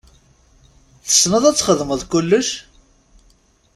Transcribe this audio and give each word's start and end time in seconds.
Tessneḍ 1.05 1.43
ad 1.45 1.55
txedmeḍ 1.57 2.01
kullec? 2.11 2.49